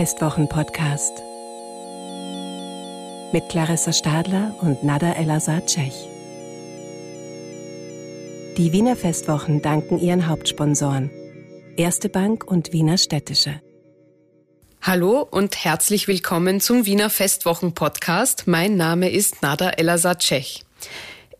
[0.00, 1.12] Festwochen-Podcast
[3.34, 5.92] mit Clarissa Stadler und Nada Elasacech.
[8.56, 11.10] Die Wiener Festwochen danken ihren Hauptsponsoren
[11.76, 13.60] Erste Bank und Wiener Städtische.
[14.80, 18.44] Hallo und herzlich willkommen zum Wiener Festwochen-Podcast.
[18.46, 20.64] Mein Name ist Nada Elasacech.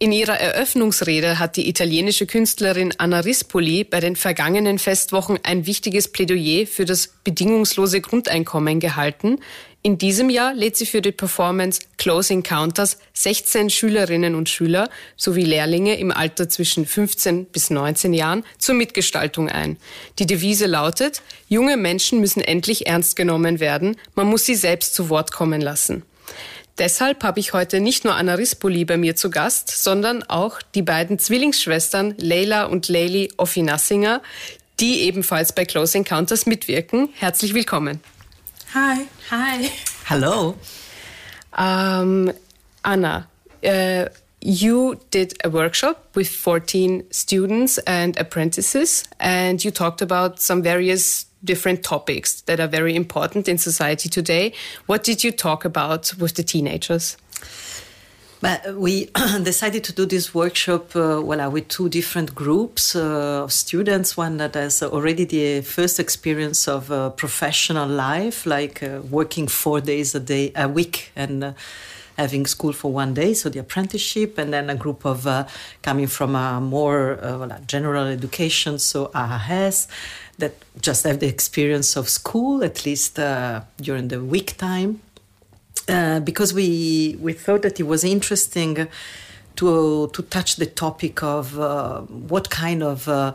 [0.02, 6.08] In ihrer Eröffnungsrede hat die italienische Künstlerin Anna Rispoli bei den vergangenen Festwochen ein wichtiges
[6.08, 9.40] Plädoyer für das bedingungslose Grundeinkommen gehalten.
[9.82, 15.44] In diesem Jahr lädt sie für die Performance Close Encounters 16 Schülerinnen und Schüler sowie
[15.44, 19.76] Lehrlinge im Alter zwischen 15 bis 19 Jahren zur Mitgestaltung ein.
[20.18, 25.10] Die Devise lautet, junge Menschen müssen endlich ernst genommen werden, man muss sie selbst zu
[25.10, 26.04] Wort kommen lassen.
[26.78, 30.82] Deshalb habe ich heute nicht nur Anna Rispoli bei mir zu Gast, sondern auch die
[30.82, 34.22] beiden Zwillingsschwestern Leila und Leili Offinassinger,
[34.80, 37.10] die ebenfalls bei Close Encounters mitwirken.
[37.14, 38.00] Herzlich willkommen.
[38.74, 39.06] Hi.
[39.30, 39.70] Hi.
[40.08, 40.56] Hello.
[41.56, 42.32] Um,
[42.82, 43.28] Anna,
[43.64, 44.06] uh,
[44.40, 51.26] you did a workshop with 14 students and apprentices, and you talked about some various
[51.44, 54.52] different topics that are very important in society today.
[54.86, 57.16] What did you talk about with the teenagers?
[58.40, 59.10] But we
[59.42, 64.16] decided to do this workshop uh, well, uh, with two different groups uh, of students.
[64.16, 69.82] One that has already the first experience of uh, professional life, like uh, working four
[69.82, 71.52] days a day a week and uh,
[72.16, 75.26] having school for one day, so the apprenticeship, and then a group of
[75.80, 79.88] coming from a more well, general education, so AHS,
[80.40, 83.16] that just have the experience of school, at least
[83.80, 85.00] during the week time.
[85.90, 88.86] Uh, because we we thought that it was interesting
[89.56, 93.34] to to touch the topic of uh, what kind of uh,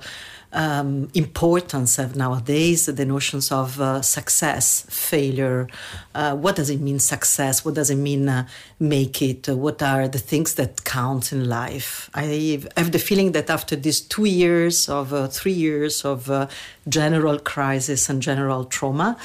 [0.54, 5.68] um, importance of nowadays the notions of uh, success, failure.
[6.14, 7.66] Uh, what does it mean success?
[7.66, 8.48] What does it mean uh,
[8.80, 9.48] make it?
[9.50, 12.10] what are the things that count in life?
[12.14, 16.50] I have the feeling that after these two years of three years of
[16.88, 19.18] general crisis and general trauma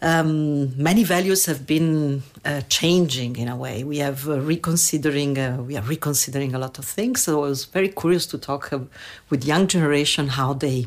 [0.00, 3.82] um, many values have been uh, changing in a way.
[3.84, 7.22] We have uh, reconsidering, uh, we are reconsidering a lot of things.
[7.22, 8.80] So I was very curious to talk uh,
[9.28, 10.86] with young generation how they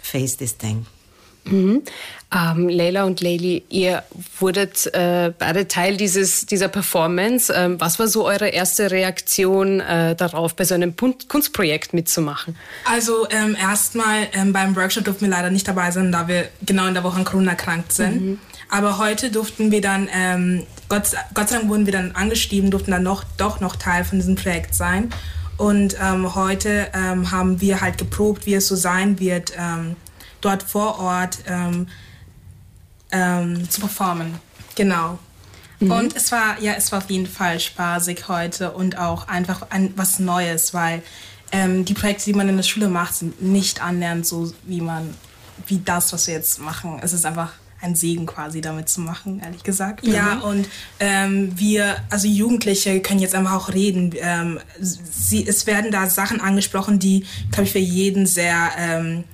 [0.00, 0.86] face this thing.
[1.44, 1.82] Mhm.
[2.34, 4.04] Ähm, Leila und Leili, ihr
[4.38, 7.52] wurdet äh, beide Teil dieses, dieser Performance.
[7.54, 12.56] Ähm, was war so eure erste Reaktion äh, darauf, bei so einem Kunstprojekt mitzumachen?
[12.90, 16.86] Also ähm, erstmal ähm, beim Workshop durften wir leider nicht dabei sein, da wir genau
[16.86, 18.22] in der Woche an Corona erkrankt sind.
[18.22, 18.38] Mhm.
[18.70, 22.92] Aber heute durften wir dann, ähm, Gott, Gott sei Dank wurden wir dann angestiegen, durften
[22.92, 25.10] dann noch, doch noch Teil von diesem Projekt sein.
[25.58, 29.52] Und ähm, heute haben wir halt geprobt, wie es so sein wird
[30.42, 31.88] dort vor Ort ähm,
[33.10, 34.34] ähm, zu performen.
[34.74, 35.18] Genau.
[35.80, 35.90] Mhm.
[35.90, 39.92] Und es war, ja, es war auf jeden Fall spaßig heute und auch einfach ein,
[39.96, 41.02] was Neues, weil
[41.50, 45.14] ähm, die Projekte, die man in der Schule macht, sind nicht annähernd so, wie man,
[45.66, 46.98] wie das, was wir jetzt machen.
[47.02, 50.06] Es ist einfach ein Segen quasi damit zu machen, ehrlich gesagt.
[50.06, 50.42] Ja, mhm.
[50.42, 50.68] und
[51.00, 54.14] ähm, wir, also Jugendliche können jetzt einfach auch reden.
[54.18, 59.24] Ähm, sie, es werden da Sachen angesprochen, die, glaube ich, für jeden sehr ähm,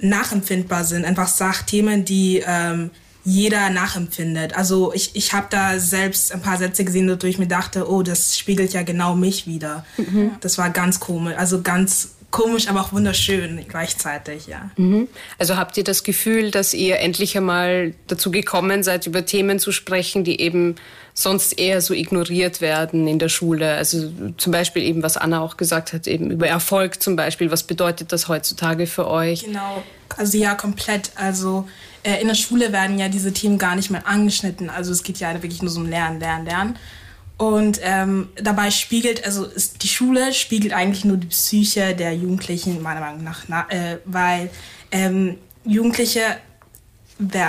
[0.00, 1.04] nachempfindbar sind.
[1.04, 2.90] Einfach Sachthemen, die ähm,
[3.24, 4.56] jeder nachempfindet.
[4.56, 8.02] Also ich, ich habe da selbst ein paar Sätze gesehen, wodurch ich mir dachte, oh,
[8.02, 9.84] das spiegelt ja genau mich wieder.
[9.96, 10.32] Mhm.
[10.40, 14.70] Das war ganz komisch, also ganz komisch, aber auch wunderschön gleichzeitig, ja.
[14.76, 15.08] Mhm.
[15.38, 19.72] Also habt ihr das Gefühl, dass ihr endlich einmal dazu gekommen seid, über Themen zu
[19.72, 20.76] sprechen, die eben
[21.14, 23.74] sonst eher so ignoriert werden in der Schule?
[23.74, 27.50] Also zum Beispiel eben, was Anna auch gesagt hat, eben über Erfolg zum Beispiel.
[27.50, 29.44] Was bedeutet das heutzutage für euch?
[29.44, 29.82] Genau,
[30.16, 31.12] also ja, komplett.
[31.14, 31.66] Also
[32.02, 34.68] äh, in der Schule werden ja diese Themen gar nicht mehr angeschnitten.
[34.68, 36.78] Also es geht ja wirklich nur so um Lernen, Lernen, Lernen.
[37.38, 42.82] Und ähm, dabei spiegelt, also ist, die Schule spiegelt eigentlich nur die Psyche der Jugendlichen,
[42.82, 44.50] meiner Meinung nach, na, äh, weil
[44.90, 46.38] ähm, Jugendliche,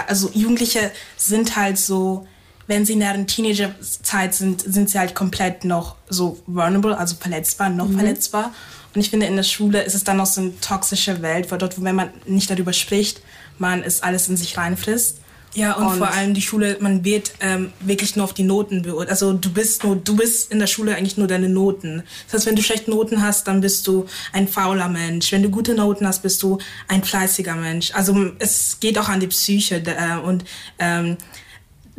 [0.08, 2.28] also Jugendliche sind halt so,
[2.68, 7.70] wenn sie in der Teenagerzeit sind, sind sie halt komplett noch so vulnerable, also verletzbar,
[7.70, 7.96] noch mhm.
[7.96, 8.54] verletzbar.
[8.94, 11.58] Und ich finde, in der Schule ist es dann noch so eine toxische Welt, weil
[11.58, 13.22] dort, wenn man nicht darüber spricht,
[13.58, 15.18] man es alles in sich reinfrisst.
[15.56, 18.84] Ja, und, und, vor allem die Schule, man wird ähm, wirklich nur auf die Noten
[18.84, 19.10] beurteilt.
[19.10, 22.04] Also du bist nur, du bist in der Schule eigentlich nur deine Noten.
[22.26, 25.32] Das heißt, wenn du schlechte Noten hast, dann bist du ein fauler Mensch.
[25.32, 27.92] Wenn du gute Noten hast, bist du ein fleißiger Mensch.
[27.94, 30.46] Also es geht auch an die Psyche äh, und
[30.78, 31.18] ähm,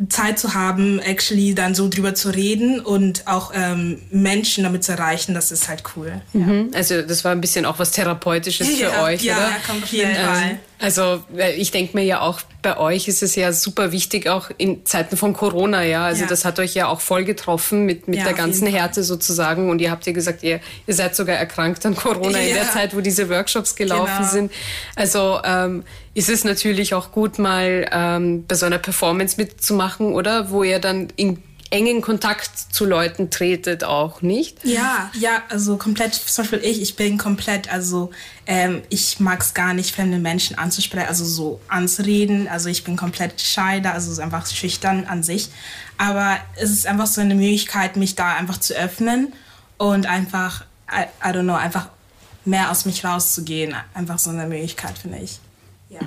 [0.09, 4.93] Zeit zu haben, actually dann so drüber zu reden und auch ähm, Menschen damit zu
[4.93, 6.21] erreichen, das ist halt cool.
[6.33, 6.71] Mhm.
[6.73, 9.49] Also das war ein bisschen auch was Therapeutisches für ja, euch, ja, oder?
[9.49, 10.59] Ja, jeden Fall.
[10.81, 11.21] Also
[11.57, 15.15] ich denke mir ja auch, bei euch ist es ja super wichtig, auch in Zeiten
[15.15, 16.05] von Corona, ja.
[16.05, 16.27] Also ja.
[16.27, 19.69] das hat euch ja auch voll getroffen mit, mit ja, der ganzen Härte sozusagen.
[19.69, 22.47] Und ihr habt ja gesagt, ihr, ihr seid sogar erkrankt an Corona ja.
[22.47, 24.29] in der Zeit, wo diese Workshops gelaufen genau.
[24.31, 24.51] sind.
[24.95, 25.83] Also ähm,
[26.15, 30.49] ist es natürlich auch gut, mal ähm, bei so einer Performance mitzumachen, oder?
[30.49, 31.37] Wo ihr dann in
[31.71, 34.63] engen Kontakt zu Leuten tretet auch, nicht?
[34.63, 38.11] Ja, ja, also komplett, zum Beispiel ich, ich bin komplett, also
[38.45, 42.47] ähm, ich mag es gar nicht, fremde Menschen anzusprechen, also so anzureden.
[42.49, 45.49] Also ich bin komplett shy da, also einfach schüchtern an sich.
[45.97, 49.33] Aber es ist einfach so eine Möglichkeit, mich da einfach zu öffnen
[49.77, 51.87] und einfach, I, I don't know, einfach
[52.43, 53.75] mehr aus mich rauszugehen.
[53.93, 55.39] Einfach so eine Möglichkeit, finde ich.
[55.89, 55.99] Ja.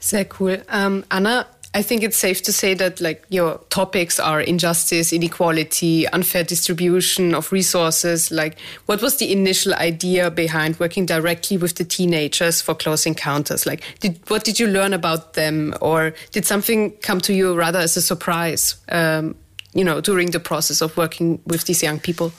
[0.00, 0.64] Sehr cool.
[0.72, 6.06] Ähm, Anna, I think it's safe to say that like your topics are injustice, inequality,
[6.08, 8.30] unfair distribution of resources.
[8.30, 13.64] Like, what was the initial idea behind working directly with the teenagers for close encounters?
[13.64, 17.78] Like, did, what did you learn about them, or did something come to you rather
[17.78, 18.76] as a surprise?
[18.90, 19.34] Um,
[19.72, 22.32] you know, during the process of working with these young people.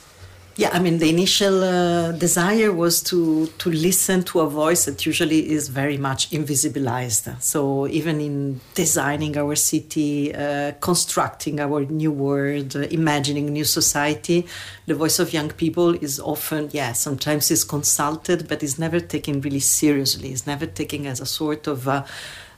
[0.56, 5.04] Yeah, I mean, the initial uh, desire was to, to listen to a voice that
[5.04, 7.42] usually is very much invisibilized.
[7.42, 14.46] So, even in designing our city, uh, constructing our new world, uh, imagining new society,
[14.86, 19.42] the voice of young people is often, yeah, sometimes is consulted, but is never taken
[19.42, 20.30] really seriously.
[20.30, 22.04] It's never taken as a sort of uh,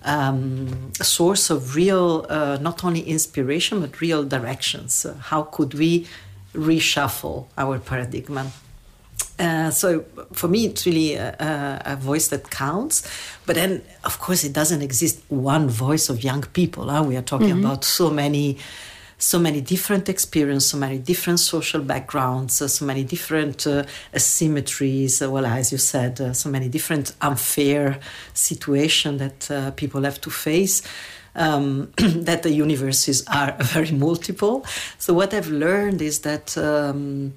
[0.03, 5.05] um, a source of real, uh, not only inspiration, but real directions.
[5.19, 6.07] how could we
[6.55, 8.51] reshuffle our paradigm.
[9.37, 13.03] Uh, so for me, it's really a, a, voice that counts.
[13.45, 16.89] But then, of course, it doesn't exist one voice of young people.
[16.89, 17.03] Huh?
[17.03, 17.65] We are talking mm-hmm.
[17.65, 18.57] about so many,
[19.17, 25.21] so many different experiences, so many different social backgrounds, uh, so many different uh, asymmetries.
[25.21, 27.99] Uh, well, as you said, uh, so many different unfair
[28.33, 30.81] situations that uh, people have to face
[31.35, 34.65] um, that the universes are very multiple.
[34.97, 36.57] So what I've learned is that.
[36.57, 37.33] Um,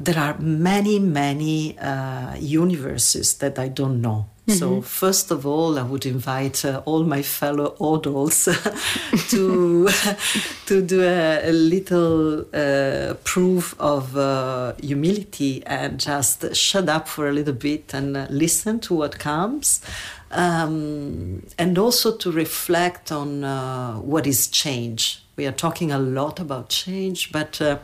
[0.00, 4.26] there are many, many uh, universes that I don't know.
[4.48, 4.58] Mm-hmm.
[4.58, 8.44] So, first of all, I would invite uh, all my fellow adults
[9.30, 9.88] to
[10.66, 17.28] to do a, a little uh, proof of uh, humility and just shut up for
[17.28, 19.82] a little bit and uh, listen to what comes
[20.30, 25.22] um, and also to reflect on uh, what is change.
[25.36, 27.78] We are talking a lot about change, but uh,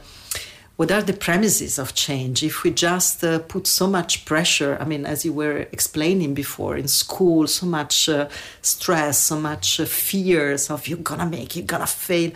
[0.76, 2.42] what are the premises of change?
[2.42, 6.76] If we just uh, put so much pressure, I mean, as you were explaining before,
[6.76, 8.28] in school, so much uh,
[8.60, 12.32] stress, so much uh, fears of you're gonna make, you're gonna fail.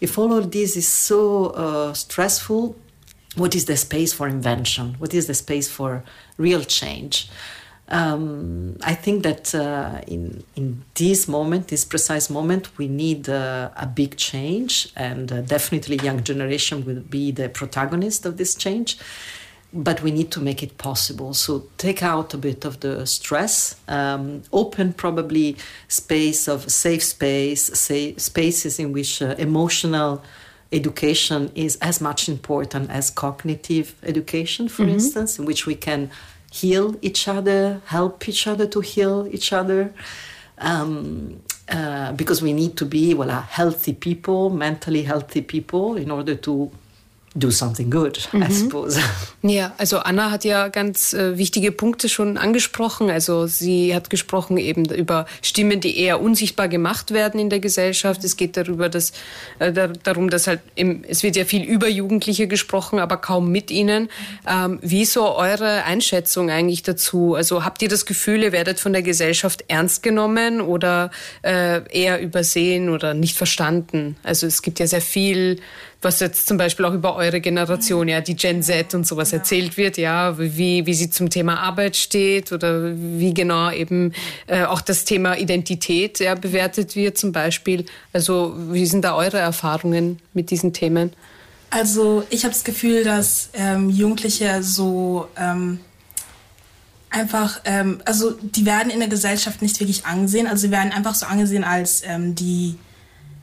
[0.00, 2.74] If all of this is so uh, stressful,
[3.36, 4.94] what is the space for invention?
[4.98, 6.04] What is the space for
[6.38, 7.28] real change?
[7.88, 13.70] Um, I think that uh, in in this moment, this precise moment, we need uh,
[13.76, 18.96] a big change, and uh, definitely young generation will be the protagonist of this change.
[19.76, 21.34] But we need to make it possible.
[21.34, 25.56] So take out a bit of the stress, um, open probably
[25.88, 30.22] space of safe space, say spaces in which uh, emotional
[30.72, 34.94] education is as much important as cognitive education, for mm-hmm.
[34.94, 36.10] instance, in which we can
[36.60, 39.92] heal each other, help each other to heal each other.
[40.58, 46.34] Um, uh, because we need to be well, healthy people, mentally healthy people, in order
[46.36, 46.70] to
[47.34, 48.42] do something good, mhm.
[48.42, 49.00] I suppose.
[49.42, 53.10] Ja, also Anna hat ja ganz äh, wichtige Punkte schon angesprochen.
[53.10, 58.22] Also sie hat gesprochen eben über Stimmen, die eher unsichtbar gemacht werden in der Gesellschaft.
[58.24, 59.12] Es geht darüber, dass
[59.58, 59.72] äh,
[60.02, 64.08] darum, dass halt im, es wird ja viel über Jugendliche gesprochen, aber kaum mit ihnen.
[64.48, 67.34] Ähm, wie so eure Einschätzung eigentlich dazu?
[67.34, 71.10] Also habt ihr das Gefühl, ihr werdet von der Gesellschaft ernst genommen oder
[71.42, 74.16] äh, eher übersehen oder nicht verstanden?
[74.22, 75.58] Also es gibt ja sehr viel
[76.04, 79.76] was jetzt zum Beispiel auch über eure Generation, ja, die Gen Z und sowas erzählt
[79.76, 84.12] wird, ja, wie, wie sie zum Thema Arbeit steht oder wie genau eben
[84.46, 87.86] äh, auch das Thema Identität ja, bewertet wird zum Beispiel.
[88.12, 91.12] Also wie sind da eure Erfahrungen mit diesen Themen?
[91.70, 95.80] Also ich habe das Gefühl, dass ähm, Jugendliche so ähm,
[97.10, 100.46] einfach, ähm, also die werden in der Gesellschaft nicht wirklich angesehen.
[100.46, 102.76] Also sie werden einfach so angesehen als ähm, die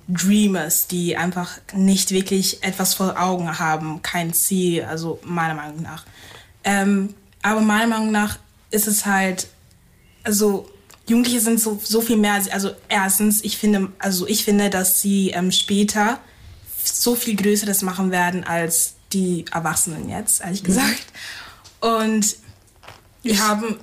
[0.07, 6.05] Dreamers, die einfach nicht wirklich etwas vor Augen haben, kein Ziel, also meiner Meinung nach.
[6.63, 8.37] Ähm, aber meiner Meinung nach
[8.71, 9.47] ist es halt,
[10.23, 10.69] also
[11.07, 15.31] Jugendliche sind so, so viel mehr, also erstens, ich finde, also ich finde, dass sie
[15.31, 16.19] ähm, später
[16.83, 20.67] so viel Größeres machen werden als die Erwachsenen jetzt, ehrlich mhm.
[20.67, 21.05] gesagt.
[21.79, 22.35] Und
[23.23, 23.77] wir haben,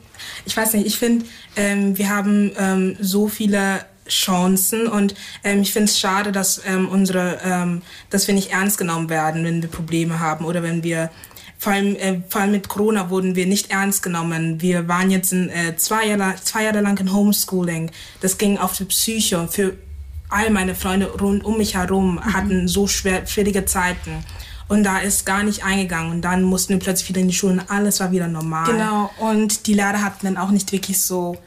[0.47, 5.73] ich weiß nicht, ich finde, ähm, wir haben ähm, so viele Chancen und ähm, ich
[5.73, 9.71] finde es schade, dass ähm, unsere, ähm, dass wir nicht ernst genommen werden, wenn wir
[9.71, 11.11] Probleme haben oder wenn wir
[11.59, 14.61] vor allem, äh, vor allem mit Corona wurden wir nicht ernst genommen.
[14.63, 17.91] Wir waren jetzt in, äh, zwei, Jahre, zwei Jahre lang in Homeschooling.
[18.21, 19.49] Das ging auf die Psyche.
[19.49, 19.77] Für
[20.29, 22.33] all meine Freunde rund um mich herum mhm.
[22.33, 24.25] hatten so schwer, schwierige Zeiten.
[24.69, 26.13] Und da ist gar nicht eingegangen.
[26.13, 28.71] Und dann mussten wir plötzlich wieder in die Schule und alles war wieder normal.
[28.71, 29.11] Genau.
[29.19, 31.39] Und die Lehrer hatten dann auch nicht wirklich so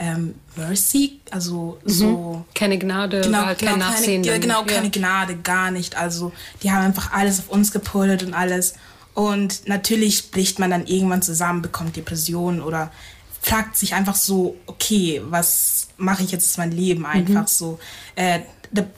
[0.00, 1.90] ähm, Mercy, also mhm.
[1.90, 2.44] so.
[2.54, 4.22] Keine Gnade, genau, halt genau, kein Nachsehen.
[4.22, 4.66] Keine, genau, ja.
[4.66, 5.96] keine Gnade, gar nicht.
[5.96, 8.74] Also die haben einfach alles auf uns gepullt und alles.
[9.12, 12.90] Und natürlich bricht man dann irgendwann zusammen, bekommt Depressionen oder
[13.42, 17.46] fragt sich einfach so, okay, was mache ich jetzt mein Leben einfach mhm.
[17.46, 17.78] so.
[18.16, 18.40] Äh,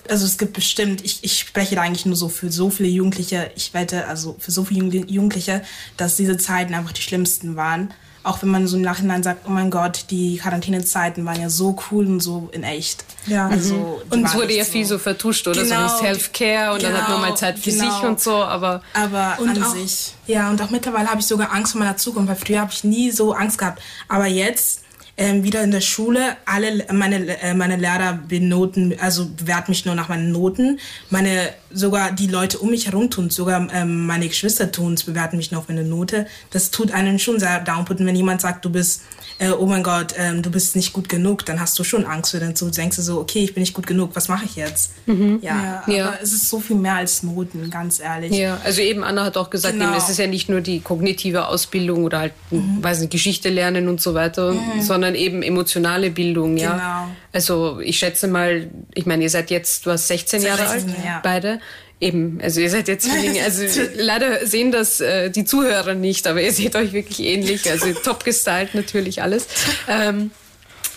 [0.08, 3.50] also es gibt bestimmt, ich, ich spreche da eigentlich nur so für so viele Jugendliche,
[3.56, 5.62] ich wette, also für so viele Jugendliche,
[5.96, 7.92] dass diese Zeiten einfach die schlimmsten waren
[8.22, 11.76] auch wenn man so im Nachhinein sagt, oh mein Gott, die Quarantänezeiten waren ja so
[11.90, 13.04] cool und so in echt.
[13.26, 13.48] Ja.
[13.48, 14.12] Also, mhm.
[14.12, 14.72] Und es wurde ja so.
[14.72, 17.70] viel so vertuscht, oder genau, so Self-Care und genau, dann hat man mal Zeit für
[17.70, 17.84] genau.
[17.84, 18.82] sich und so, aber...
[18.94, 20.14] Aber und an auch, sich.
[20.26, 22.84] Ja, und auch mittlerweile habe ich sogar Angst vor meiner Zukunft, weil früher habe ich
[22.84, 23.82] nie so Angst gehabt.
[24.08, 24.82] Aber jetzt
[25.16, 26.36] ähm, wieder in der Schule.
[26.46, 30.80] Alle meine, äh, meine Lehrer benoten, also bewerten mich nur nach meinen Noten.
[31.10, 35.50] Meine, sogar die Leute um mich herum tun sogar ähm, meine Geschwister tun bewerten mich
[35.50, 36.26] nur auf meine Note.
[36.50, 39.02] Das tut einen schon sehr downputten, wenn jemand sagt, du bist
[39.38, 42.30] äh, oh mein Gott, ähm, du bist nicht gut genug, dann hast du schon Angst
[42.30, 44.56] für den Du denkst du so, okay, ich bin nicht gut genug, was mache ich
[44.56, 44.92] jetzt?
[45.06, 45.40] Mhm.
[45.42, 48.32] Ja, ja, aber es ist so viel mehr als Noten, ganz ehrlich.
[48.32, 49.88] Ja, also eben Anna hat auch gesagt, genau.
[49.88, 52.82] eben, es ist ja nicht nur die kognitive Ausbildung oder halt, mhm.
[52.82, 54.80] weiß nicht, Geschichte lernen und so weiter, mhm.
[54.80, 57.08] sondern eben emotionale Bildung, ja.
[57.32, 61.04] Also ich schätze mal, ich meine, ihr seid jetzt, du hast 16 Jahre 16, alt,
[61.04, 61.20] ja.
[61.22, 61.60] beide.
[62.00, 63.42] Eben, also ihr seid jetzt Zwillinge.
[63.42, 63.62] Also
[63.96, 67.70] leider sehen das äh, die Zuhörer nicht, aber ihr seht euch wirklich ähnlich.
[67.70, 69.46] Also top gestylt natürlich alles.
[69.88, 70.30] Ähm,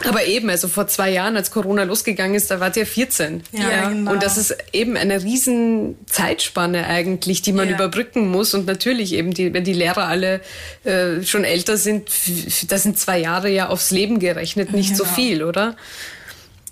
[0.04, 3.44] aber eben, also vor zwei Jahren, als Corona losgegangen ist, da wart ihr 14.
[3.54, 3.90] Ja, ja.
[3.90, 4.12] Genau.
[4.12, 7.76] Und das ist eben eine riesen Zeitspanne eigentlich, die man ja.
[7.76, 8.54] überbrücken muss.
[8.54, 10.42] Und natürlich eben, die, wenn die Lehrer alle
[10.84, 12.10] äh, schon älter sind,
[12.68, 15.06] das sind zwei Jahre ja aufs Leben gerechnet, nicht genau.
[15.06, 15.78] so viel, oder?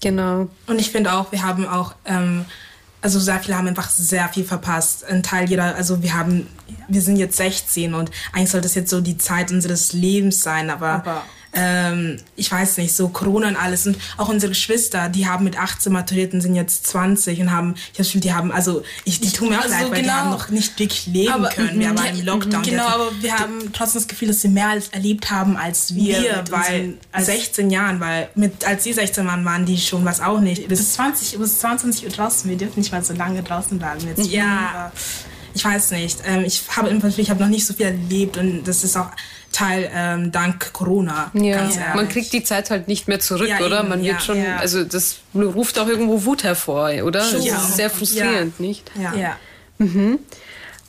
[0.03, 0.49] Genau.
[0.67, 2.45] Und ich finde auch, wir haben auch ähm,
[3.03, 5.03] also sehr viele haben einfach sehr viel verpasst.
[5.03, 6.47] Ein Teil jeder, also wir haben,
[6.87, 10.69] wir sind jetzt 16 und eigentlich soll das jetzt so die Zeit unseres Lebens sein,
[10.69, 13.85] aber, aber ähm, ich weiß nicht, so Corona und alles.
[13.85, 17.75] Und auch unsere Geschwister, die haben mit 18 maturiert und sind jetzt 20 und haben,
[17.93, 20.19] ich habe die haben, also ich, die tun mir auch also leid, weil genau, die
[20.19, 21.79] haben noch nicht wirklich leben aber, können.
[21.79, 22.63] Wir waren im Lockdown.
[22.63, 26.21] Genau, aber wir haben trotzdem das Gefühl, dass sie mehr als erlebt haben als wir,
[26.21, 30.21] wir weil als 16 Jahren, weil mit, als sie 16 waren, waren die schon was
[30.21, 30.67] auch nicht.
[30.67, 34.01] Bis 20, bis 22 Uhr draußen, wir dürfen nicht mal so lange draußen bleiben.
[34.07, 34.91] Jetzt ja,
[35.53, 36.19] ich weiß nicht.
[36.25, 39.11] Ähm, ich habe ich habe noch nicht so viel erlebt und das ist auch
[39.53, 41.31] Teil ähm, dank Corona.
[41.33, 41.69] Ja.
[41.95, 43.83] Man kriegt die Zeit halt nicht mehr zurück, ja, oder?
[43.83, 44.57] Man wird ja, schon, ja.
[44.57, 47.21] also das ruft auch irgendwo Wut hervor, oder?
[47.23, 47.45] Schon.
[47.45, 48.91] Das ist sehr frustrierend, nicht?
[49.01, 49.13] Ja.
[49.13, 49.37] ja.
[49.77, 50.19] Mhm.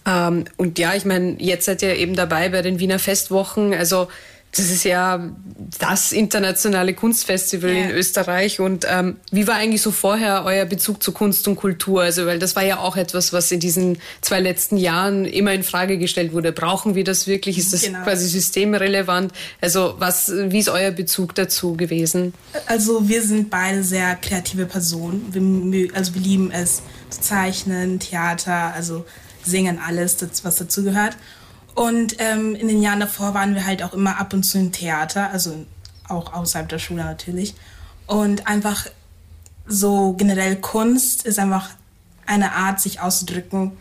[0.07, 3.73] Ähm, und ja, ich meine, jetzt seid ihr eben dabei bei den Wiener Festwochen.
[3.73, 4.09] Also
[4.57, 5.31] das ist ja
[5.79, 7.85] das internationale Kunstfestival yeah.
[7.85, 8.61] in Österreich.
[8.61, 12.03] Und ähm, wie war eigentlich so vorher euer Bezug zu Kunst und Kultur?
[12.03, 15.65] Also, weil das war ja auch etwas, was in diesen zwei letzten Jahren immer in
[15.65, 16.53] Frage gestellt wurde.
[16.53, 17.59] Brauchen wir das wirklich?
[17.59, 18.03] Ist das genau.
[18.05, 19.33] quasi systemrelevant?
[19.61, 22.33] Also, was, wie ist euer Bezug dazu gewesen?
[22.67, 25.73] Also, wir sind beide sehr kreative Personen.
[25.73, 29.05] Wir, also, wir lieben es zu zeichnen, Theater, also
[29.43, 31.17] singen, alles, das, was dazu gehört.
[31.75, 34.73] Und ähm, in den Jahren davor waren wir halt auch immer ab und zu im
[34.73, 35.67] Theater, also
[36.09, 37.55] auch außerhalb der Schule natürlich.
[38.07, 38.87] Und einfach
[39.67, 41.71] so generell Kunst ist einfach
[42.27, 43.73] eine Art, sich auszudrücken,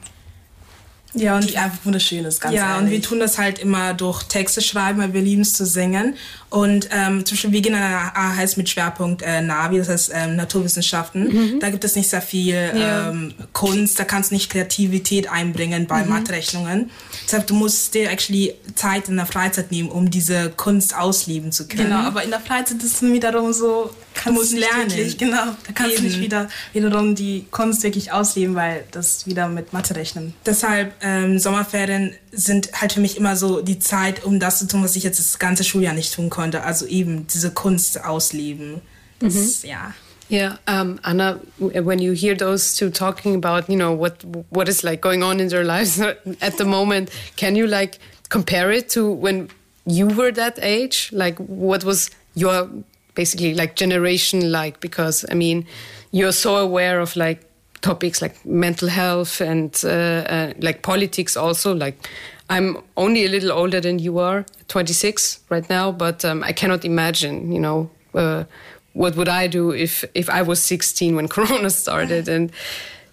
[1.16, 2.84] ja, und die einfach wunderschön ist, ganz Ja, ehrlich.
[2.84, 6.16] und wir tun das halt immer durch Texte schreiben, weil wir lieben es zu singen.
[6.50, 10.36] Und ähm, zum Beispiel, wir gehen an AHS mit Schwerpunkt äh, Navi, das heißt ähm,
[10.36, 11.24] Naturwissenschaften.
[11.24, 11.60] Mhm.
[11.60, 13.10] Da gibt es nicht sehr viel ja.
[13.10, 16.10] ähm, Kunst, da kannst du nicht Kreativität einbringen bei mhm.
[16.10, 16.92] Matherechnungen.
[17.26, 21.68] Deshalb, du musst dir actually Zeit in der Freizeit nehmen, um diese Kunst ausleben zu
[21.68, 21.86] können.
[21.86, 24.90] Genau, aber in der Freizeit ist es wiederum so, kannst du musst lernen.
[24.90, 26.04] Wirklich, genau, da kannst Eben.
[26.04, 30.34] du nicht wieder, wiederum die Kunst wirklich ausleben, weil das wieder mit Mathe rechnen.
[30.46, 34.84] Deshalb ähm, Sommerferien sind halt für mich immer so die Zeit, um das zu tun,
[34.84, 36.64] was ich jetzt das ganze Schuljahr nicht tun konnte.
[36.64, 38.82] Also eben diese Kunst ausleben.
[39.20, 39.70] Das, mhm.
[39.70, 39.94] Ja.
[40.32, 44.82] Yeah, um, Anna, when you hear those two talking about, you know, what what is
[44.82, 46.00] like going on in their lives
[46.42, 49.50] at the moment, can you like compare it to when
[49.86, 51.12] you were that age?
[51.12, 52.70] Like, what was your
[53.16, 54.80] basically like generation like?
[54.80, 55.66] Because I mean,
[56.12, 57.46] you're so aware of like
[57.82, 61.76] topics like mental health and uh, uh, like politics also.
[61.76, 62.10] Like
[62.50, 66.86] I'm only a little older than you are, 26 right now, but um, I cannot
[66.86, 68.46] imagine, you know, uh,
[68.94, 72.52] what would I do if if I was 16 when Corona started, and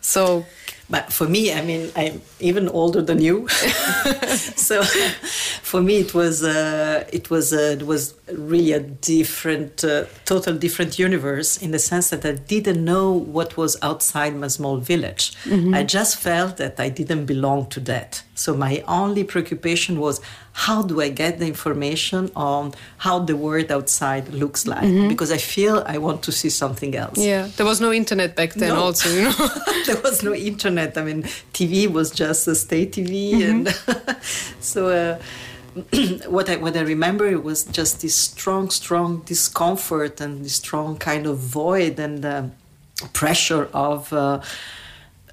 [0.01, 0.45] so
[0.91, 3.49] but for me, I mean, I'm even older than you,
[4.57, 4.83] so
[5.63, 10.55] for me it was uh, it was uh, it was really a different, uh, total
[10.55, 15.33] different universe in the sense that I didn't know what was outside my small village.
[15.45, 15.75] Mm-hmm.
[15.75, 18.23] I just felt that I didn't belong to that.
[18.35, 20.21] So my only preoccupation was
[20.53, 24.85] how do I get the information on how the world outside looks like?
[24.85, 25.09] Mm-hmm.
[25.09, 27.19] Because I feel I want to see something else.
[27.19, 28.81] Yeah, there was no internet back then, no.
[28.81, 29.49] also, you know.
[29.87, 30.97] there was no internet.
[30.97, 31.23] I mean,
[31.53, 33.67] TV was just a state TV, mm-hmm.
[34.07, 34.17] and
[34.61, 34.89] so.
[34.89, 35.23] Uh,
[36.27, 41.27] what I what I remember was just this strong, strong discomfort and this strong kind
[41.27, 42.45] of void and uh,
[43.13, 44.41] pressure of uh,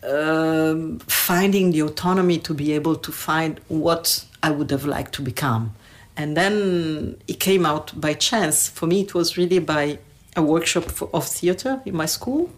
[0.04, 5.22] um, finding the autonomy to be able to find what I would have liked to
[5.22, 5.74] become.
[6.16, 8.68] And then it came out by chance.
[8.68, 10.00] For me, it was really by
[10.36, 12.50] a workshop of theater in my school.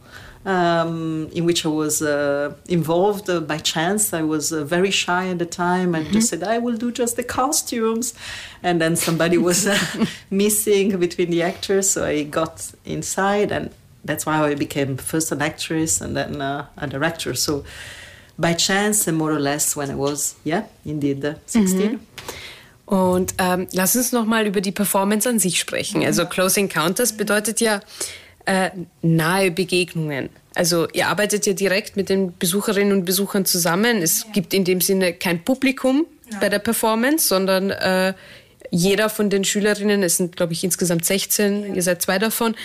[0.46, 4.14] Um, in which I was uh, involved uh, by chance.
[4.14, 6.14] I was uh, very shy at the time and mm-hmm.
[6.14, 8.14] just said, I will do just the costumes.
[8.64, 9.78] And then somebody was uh,
[10.32, 13.72] missing between the actors, so I got inside and
[14.06, 17.34] that's why I became first an actress and then uh, a director.
[17.36, 17.66] So
[18.38, 21.92] by chance and more or less when I was, yeah, indeed, uh, 16.
[21.92, 22.00] Mhm.
[22.86, 26.04] Und ähm, lass uns noch mal über die Performance an sich sprechen.
[26.04, 27.82] Also Close Encounters bedeutet ja
[28.50, 28.72] äh,
[29.04, 30.30] nahe Begegnungen.
[30.56, 34.02] Also ihr arbeitet ja direkt mit den Besucherinnen und Besuchern zusammen.
[34.02, 36.40] Es gibt in dem Sinne kein Publikum ja.
[36.40, 38.16] bei der Performance, sondern äh,
[38.72, 42.56] jeder von den Schülerinnen, es sind glaube ich insgesamt 16, ihr seid zwei davon,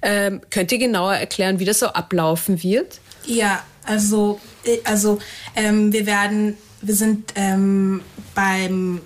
[0.00, 3.00] ähm, könnt ihr genauer erklären, wie das so ablaufen wird?
[3.26, 5.18] Ja, also, äh, also
[5.56, 8.00] ähm, wir werden, wir sind ähm,
[8.34, 9.02] beim,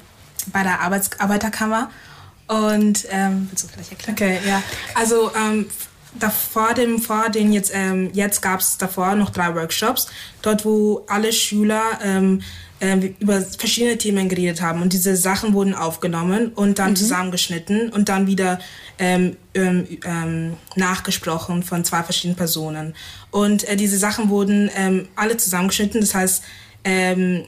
[0.52, 1.90] bei der Arbeits Arbeiterkammer
[2.47, 4.14] und ähm, willst du vielleicht erklären?
[4.14, 4.62] Okay, ja.
[4.95, 5.66] Also ähm,
[6.19, 10.09] davor dem vor den jetzt ähm, jetzt gab es davor noch drei Workshops.
[10.43, 12.43] Dort wo alle Schüler ähm,
[12.80, 14.82] äh, über verschiedene Themen geredet haben.
[14.82, 16.97] Und diese Sachen wurden aufgenommen und dann mhm.
[16.97, 18.59] zusammengeschnitten und dann wieder
[18.99, 22.95] ähm, ähm, ähm, nachgesprochen von zwei verschiedenen Personen.
[23.30, 26.00] Und äh, diese Sachen wurden ähm, alle zusammengeschnitten.
[26.00, 26.45] Das heißt
[26.85, 27.45] ähm,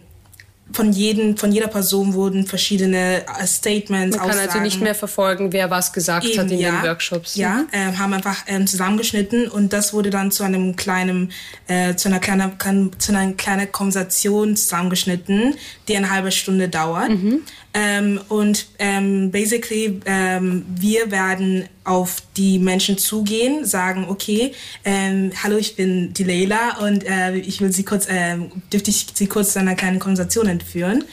[0.72, 4.94] von, jedem, von jeder Person wurden verschiedene äh, Statements, Man kann Aussagen, also nicht mehr
[4.94, 7.37] verfolgen, wer was gesagt eben, hat in ja, den Workshops.
[7.37, 11.33] Ja, äh, haben einfach ähm, zusammengeschnitten und das wurde dann zu einem kleinen,
[11.66, 12.52] äh, zu einer kleinen,
[12.98, 15.54] zu einer kleinen Konversation zusammengeschnitten,
[15.88, 17.11] die eine halbe Stunde dauert.
[17.11, 17.42] Mhm.
[17.72, 24.52] Ähm, und ähm, basically, ähm, wir werden auf die Menschen zugehen, sagen, okay,
[24.85, 28.38] ähm, hallo, ich bin die Leila und äh, ich will Sie kurz, äh,
[28.72, 31.04] dürfte ich Sie kurz zu einer kleinen Konversation entführen.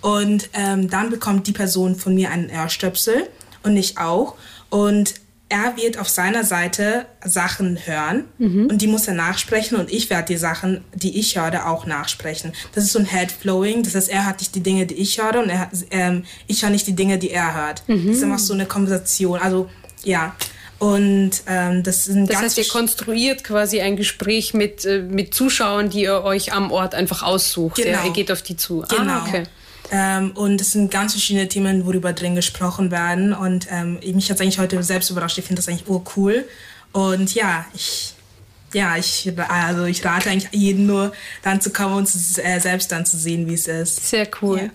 [0.00, 3.28] Und ähm, dann bekommt die Person von mir einen Ohrstöpsel
[3.62, 4.34] und ich auch.
[4.70, 5.14] Und
[5.48, 8.66] er wird auf seiner Seite Sachen hören mhm.
[8.66, 12.52] und die muss er nachsprechen und ich werde die Sachen, die ich höre, auch nachsprechen.
[12.74, 15.42] Das ist so ein Head-Flowing, das heißt, er hat nicht die Dinge, die ich höre
[15.42, 17.86] und er, ähm, ich höre nicht die Dinge, die er hört.
[17.88, 18.06] Mhm.
[18.06, 19.38] Das ist immer so eine Konversation.
[19.38, 19.68] Also
[20.02, 20.34] ja,
[20.78, 25.88] und ähm, das sind Das heißt, ihr konstruiert quasi ein Gespräch mit, äh, mit Zuschauern,
[25.88, 27.76] die ihr euch am Ort einfach aussucht.
[27.76, 27.90] Genau.
[27.90, 28.82] Ja, ihr geht auf die zu.
[28.82, 29.12] Ah, genau.
[29.12, 29.42] Ah, okay.
[29.90, 33.32] Ähm, und es sind ganz verschiedene Themen, worüber drin gesprochen werden.
[33.32, 35.38] Und ähm, mich hat es eigentlich heute selbst überrascht.
[35.38, 36.44] Ich finde das eigentlich urcool.
[36.92, 38.14] Und ja, ich,
[38.72, 42.92] ja, ich, also ich rate eigentlich jedem nur, dann zu kommen und zu, äh, selbst
[42.92, 44.08] dann zu sehen, wie es ist.
[44.08, 44.58] Sehr cool.
[44.58, 44.70] Yeah.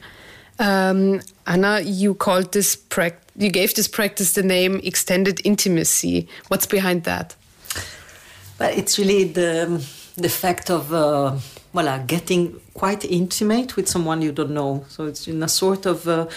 [0.60, 6.28] Um, Anna, you called this practice, you gave this practice the name extended intimacy.
[6.50, 7.36] What's behind that?
[8.58, 9.82] But it's really the
[10.18, 11.38] the fact of uh,
[11.74, 14.86] voilà, getting quite intimate with someone you don't know.
[14.90, 16.28] So it's in a sort of uh,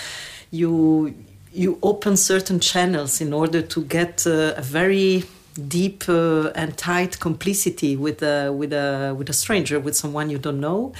[0.50, 1.14] you
[1.52, 5.24] you open certain channels in order to get uh, a very
[5.68, 10.38] deep uh, and tight complicity with a with a with a stranger, with someone you
[10.38, 10.92] don't know,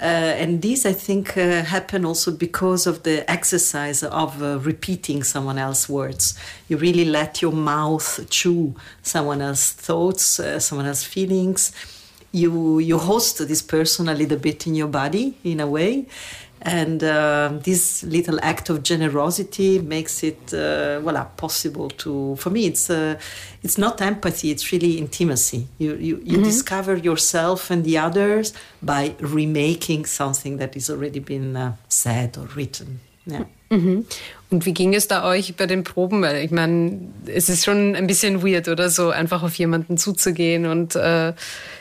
[0.00, 5.22] uh, and this I think uh, happen also because of the exercise of uh, repeating
[5.22, 6.38] someone else's words.
[6.68, 11.72] You really let your mouth chew someone else's thoughts, uh, someone else's feelings
[12.32, 16.06] you you host this person a little bit in your body in a way
[16.64, 22.66] and uh, this little act of generosity makes it uh, voila possible to for me
[22.66, 23.18] it's uh,
[23.62, 26.44] it's not empathy it's really intimacy you you, you mm-hmm.
[26.44, 32.46] discover yourself and the others by remaking something that has already been uh, said or
[32.56, 33.44] written yeah.
[33.70, 34.04] Mhm.
[34.52, 36.22] Und wie ging es da euch bei den Proben?
[36.24, 40.94] Ich meine, es ist schon ein bisschen weird oder so, einfach auf jemanden zuzugehen und
[40.94, 41.32] äh,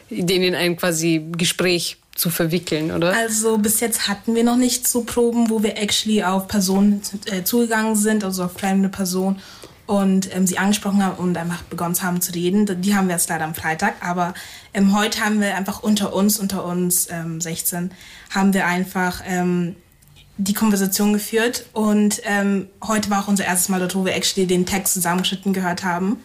[0.09, 3.15] den in ein quasi Gespräch zu verwickeln, oder?
[3.15, 7.43] Also bis jetzt hatten wir noch nicht so Proben, wo wir actually auf Personen äh,
[7.43, 9.39] zugegangen sind, also auf fremde Personen
[9.87, 12.81] und ähm, sie angesprochen haben und einfach begonnen haben zu reden.
[12.81, 14.33] Die haben wir jetzt leider am Freitag, aber
[14.73, 17.91] ähm, heute haben wir einfach unter uns, unter uns ähm, 16,
[18.29, 19.75] haben wir einfach ähm,
[20.43, 24.47] die Konversation geführt und ähm, heute war auch unser erstes Mal dort, wo wir actually
[24.47, 26.17] den Text zusammengeschnitten gehört haben.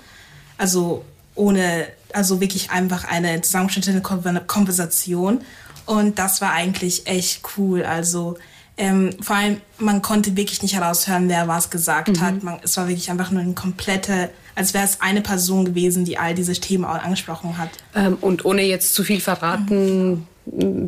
[0.58, 5.42] Also ohne, also wirklich einfach eine zusammengeschnittene Konversation
[5.84, 7.84] und das war eigentlich echt cool.
[7.84, 8.38] Also
[8.78, 12.20] ähm, vor allem, man konnte wirklich nicht heraushören, wer was gesagt mhm.
[12.20, 12.42] hat.
[12.42, 16.18] Man, es war wirklich einfach nur eine komplette, als wäre es eine Person gewesen, die
[16.18, 17.70] all diese Themen angesprochen hat.
[17.94, 20.26] Ähm, und ohne jetzt zu viel verraten mhm.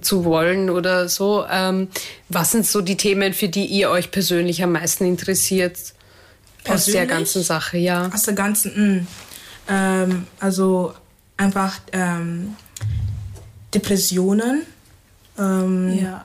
[0.00, 1.88] Zu wollen oder so, ähm,
[2.28, 5.76] was sind so die Themen, für die ihr euch persönlich am meisten interessiert?
[6.64, 6.70] Persönlich?
[6.70, 8.10] Aus der ganzen Sache, ja.
[8.12, 9.06] Aus der ganzen, mh.
[9.70, 10.94] Ähm, also
[11.36, 12.56] einfach ähm,
[13.74, 14.62] Depressionen.
[15.38, 16.24] Ähm, ja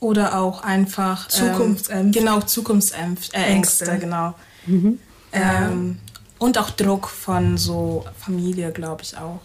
[0.00, 1.92] oder auch einfach Zukunftsängste.
[1.92, 4.34] Ähm, genau, Zukunftsängste, äh, genau.
[4.66, 4.98] Mhm.
[5.32, 5.98] Ähm,
[6.38, 9.40] und auch Druck von so Familie, glaube ich auch.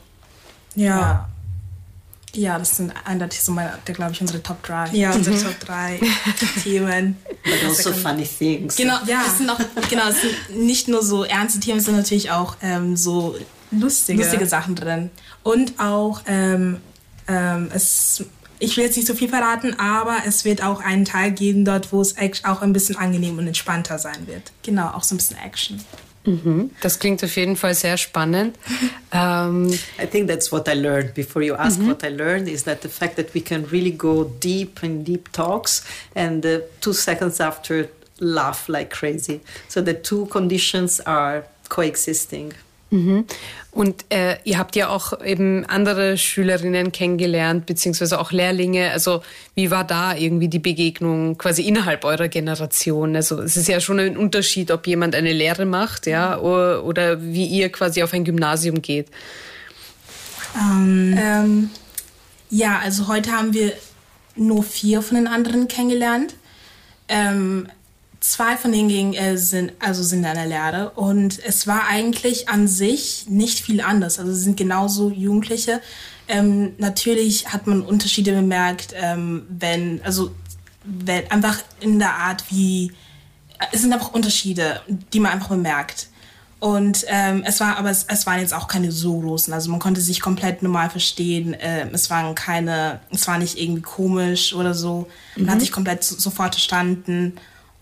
[0.76, 1.00] Ja.
[1.00, 1.30] ja.
[2.36, 2.58] Ja.
[2.60, 4.90] das sind eindeutig so meine, glaube ich, unsere Top 3.
[4.94, 6.00] Ja, unsere Top 3
[6.64, 7.18] Themen.
[7.44, 8.76] But also funny things.
[8.76, 9.24] Genau, ja.
[9.28, 12.58] es sind auch, genau, es sind nicht nur so ernste Themen, es sind natürlich auch
[12.62, 13.36] ähm, so
[13.72, 14.22] lustige.
[14.22, 15.12] lustige Sachen drin.
[15.44, 16.80] Und auch, ähm,
[17.28, 18.24] ähm, es
[18.60, 21.92] ich will jetzt nicht so viel verraten, aber es wird auch einen Teil geben dort,
[21.92, 22.16] wo es
[22.46, 24.54] auch ein bisschen angenehm und entspannter sein wird.
[24.64, 25.82] Genau, auch so ein bisschen Action.
[26.26, 26.72] Mhm.
[26.82, 28.58] Das klingt auf jeden Fall sehr spannend.
[29.12, 29.68] um,
[30.00, 31.14] I think that's what I learned.
[31.14, 31.90] Before you ask mhm.
[31.90, 35.32] what I learned, is that the fact that we can really go deep in deep
[35.34, 35.84] talks,
[36.16, 39.42] and uh, two seconds after laugh like crazy.
[39.68, 42.54] So the two conditions are coexisting.
[42.94, 43.26] Mhm.
[43.72, 48.92] Und äh, ihr habt ja auch eben andere Schülerinnen kennengelernt, beziehungsweise auch Lehrlinge.
[48.92, 49.24] Also
[49.56, 53.16] wie war da irgendwie die Begegnung quasi innerhalb eurer Generation?
[53.16, 57.24] Also es ist ja schon ein Unterschied, ob jemand eine Lehre macht, ja, oder, oder
[57.24, 59.08] wie ihr quasi auf ein Gymnasium geht.
[60.56, 61.70] Ähm, ähm,
[62.52, 63.74] ja, also heute haben wir
[64.36, 66.36] nur vier von den anderen kennengelernt.
[67.08, 67.68] Ähm,
[68.24, 72.48] Zwei von denen ging, äh, sind, also sind in der Lehre und es war eigentlich
[72.48, 74.18] an sich nicht viel anders.
[74.18, 75.82] Also sie sind genauso Jugendliche.
[76.30, 80.34] Ähm, natürlich hat man Unterschiede bemerkt, ähm, wenn, also
[80.86, 82.94] wenn, einfach in der Art, wie,
[83.74, 86.08] es sind einfach Unterschiede, die man einfach bemerkt.
[86.62, 89.54] Und ähm, es war, aber es, es waren jetzt auch keine so großen.
[89.54, 91.58] Also man konnte sich komplett normal verstehen.
[91.60, 95.10] Ähm, es waren keine, es war nicht irgendwie komisch oder so.
[95.36, 95.50] Man mhm.
[95.50, 97.34] hat sich komplett so, sofort verstanden.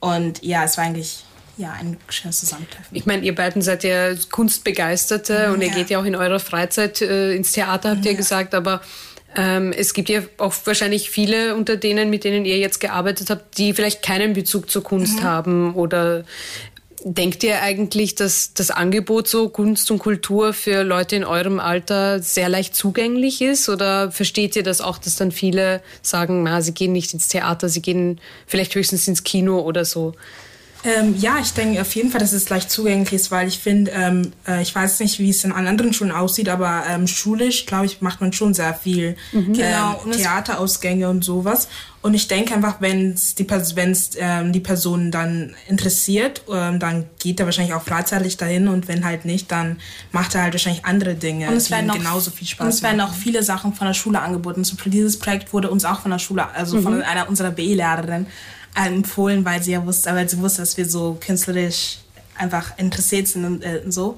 [0.01, 1.23] Und ja, es war eigentlich
[1.57, 2.97] ja, ein schönes Zusammentreffen.
[2.97, 5.75] Ich meine, ihr beiden seid ja Kunstbegeisterte mhm, und ihr ja.
[5.75, 8.81] geht ja auch in eurer Freizeit äh, ins Theater, habt ihr gesagt, aber
[9.35, 13.57] ähm, es gibt ja auch wahrscheinlich viele unter denen, mit denen ihr jetzt gearbeitet habt,
[13.57, 15.23] die vielleicht keinen Bezug zur Kunst mhm.
[15.23, 16.25] haben oder
[17.03, 22.21] Denkt ihr eigentlich, dass das Angebot so Kunst und Kultur für Leute in eurem Alter
[22.21, 23.69] sehr leicht zugänglich ist?
[23.69, 27.69] Oder versteht ihr das auch, dass dann viele sagen, na, sie gehen nicht ins Theater,
[27.69, 30.13] sie gehen vielleicht höchstens ins Kino oder so?
[30.83, 33.91] Ähm, ja, ich denke auf jeden Fall, dass es leicht zugänglich ist, weil ich finde,
[33.91, 37.85] ähm, äh, ich weiß nicht, wie es in anderen Schulen aussieht, aber ähm, schulisch, glaube
[37.85, 39.53] ich, macht man schon sehr viel mhm.
[39.53, 41.67] genau, ähm, Theaterausgänge und sowas.
[42.01, 47.05] Und ich denke einfach, wenn es die, wenn's, ähm, die Person dann interessiert, ähm, dann
[47.19, 49.77] geht er wahrscheinlich auch freizeitlich dahin und wenn halt nicht, dann
[50.11, 52.73] macht er halt wahrscheinlich andere Dinge, und es die werden auch, genauso viel Spaß Und
[52.73, 54.63] es werden auch viele Sachen von der Schule angeboten.
[54.63, 56.83] Zum Beispiel dieses Projekt wurde uns auch von der Schule, also mhm.
[56.83, 58.25] von einer unserer BE-Lehrerinnen
[58.73, 61.99] empfohlen, weil sie ja wusste, weil sie wusste, dass wir so künstlerisch
[62.35, 64.17] einfach interessiert sind und, äh, und so.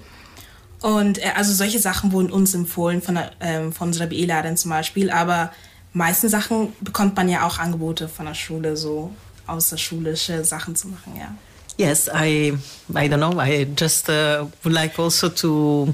[0.81, 4.71] Und äh, also solche Sachen wurden uns empfohlen von, der, äh, von unserer BE-Lehrerin zum
[4.71, 5.51] Beispiel, aber
[5.93, 9.11] meisten Sachen bekommt man ja auch Angebote von der Schule, so
[9.47, 11.33] außerschulische Sachen zu machen, ja.
[11.77, 12.53] Yes, I
[12.89, 13.39] I don't know.
[13.41, 15.93] I just uh, would like also to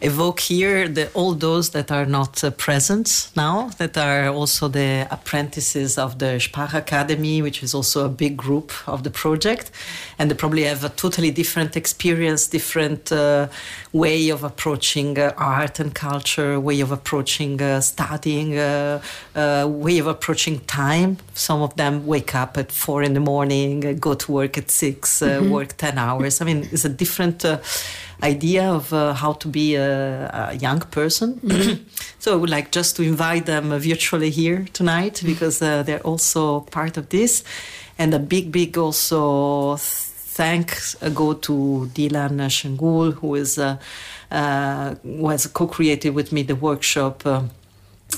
[0.00, 5.06] evoke here the, all those that are not uh, present now, that are also the
[5.10, 9.70] apprentices of the Sprach Academy, which is also a big group of the project,
[10.18, 13.48] and they probably have a totally different experience, different uh,
[13.92, 19.00] way of approaching uh, art and culture, way of approaching uh, studying, uh,
[19.66, 21.18] way of approaching time.
[21.34, 25.20] Some of them wake up at four in the morning, go to work at 6
[25.20, 25.50] mm-hmm.
[25.50, 26.40] work ten hours.
[26.40, 27.58] I mean it's a different uh,
[28.22, 31.34] idea of uh, how to be a, a young person.
[31.34, 31.84] Mm-hmm.
[32.18, 35.26] so I would like just to invite them virtually here tonight mm-hmm.
[35.26, 37.44] because uh, they're also part of this.
[37.98, 43.76] And a big, big also thanks go to Dylan Shengul, who is uh,
[44.30, 47.42] uh, was co-created with me the workshop uh,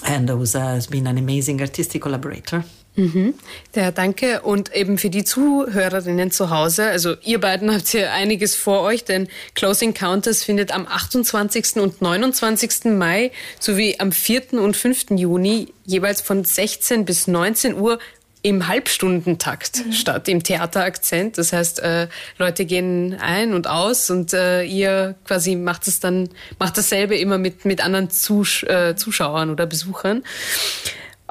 [0.07, 2.65] and was, has been an amazing artistic collaborator.
[2.95, 3.35] Mhm.
[3.75, 4.43] Ja, danke.
[4.43, 9.05] Und eben für die Zuhörerinnen zu Hause, also ihr beiden habt hier einiges vor euch,
[9.05, 11.77] denn Close Encounters findet am 28.
[11.77, 12.85] und 29.
[12.85, 14.55] Mai sowie am 4.
[14.55, 15.11] und 5.
[15.11, 17.99] Juni jeweils von 16 bis 19 Uhr
[18.43, 19.93] im Halbstundentakt mhm.
[19.93, 21.39] statt, im Theaterakzent.
[21.39, 26.29] Das heißt, äh, Leute gehen ein und aus und äh, ihr quasi macht es dann,
[26.59, 30.25] macht dasselbe immer mit, mit anderen Zus äh, Zuschauern oder Besuchern.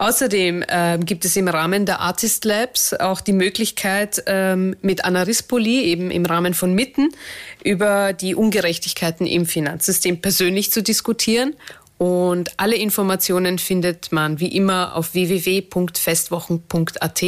[0.02, 5.22] Außerdem äh, gibt es im Rahmen der Artist Labs auch die Möglichkeit, ähm, mit Anna
[5.22, 7.10] Rispoli eben im Rahmen von Mitten
[7.64, 11.54] über die Ungerechtigkeiten im Finanzsystem persönlich zu diskutieren.
[12.00, 17.24] Und alle Informationen findet man wie immer auf www.festwochen.at.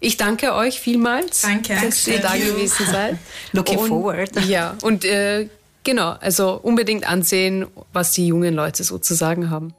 [0.00, 3.18] Ich danke euch vielmals, danke, dass ihr da gewesen seid.
[3.52, 4.30] Looking und, forward.
[4.48, 5.50] Ja, und äh,
[5.84, 9.74] genau, also unbedingt ansehen, was die jungen Leute so zu sagen haben.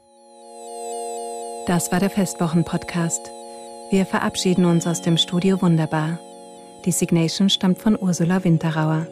[1.66, 3.30] Das war der Festwochen-Podcast.
[3.90, 6.18] Wir verabschieden uns aus dem Studio Wunderbar.
[6.84, 9.06] Die Signation stammt von Ursula Winterauer.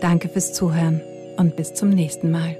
[0.00, 1.00] Danke fürs Zuhören
[1.36, 2.56] und bis zum nächsten Mal.